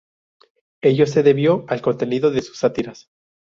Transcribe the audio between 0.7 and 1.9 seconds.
Ello se debió al